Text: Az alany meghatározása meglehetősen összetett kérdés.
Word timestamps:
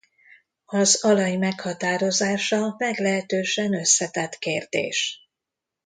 Az 0.65 1.03
alany 1.05 1.39
meghatározása 1.39 2.75
meglehetősen 2.77 3.73
összetett 3.73 4.35
kérdés. 4.35 5.29